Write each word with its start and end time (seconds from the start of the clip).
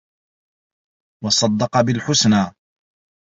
وَصَدَّقَ 1.23 1.81
بِالحُسنى 1.83 2.51